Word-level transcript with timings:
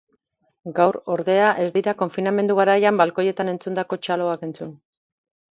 Gaur, 0.77 0.95
ordea, 1.15 1.49
ez 1.65 1.67
dira 1.75 1.93
konfinamendu 1.99 2.57
garaian 2.61 2.99
balkoietan 3.03 3.53
entzundako 3.55 4.01
txaloak 4.09 4.49
entzun. 4.51 4.75